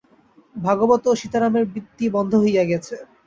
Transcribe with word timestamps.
ভাগবত 0.55 1.03
ও 1.07 1.19
সীতারামের 1.21 1.65
বৃত্তি 1.71 2.05
বন্ধ 2.15 2.31
হইয়া 2.43 2.63
গেছে। 2.71 2.95